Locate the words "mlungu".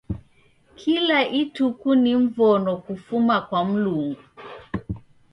3.65-4.21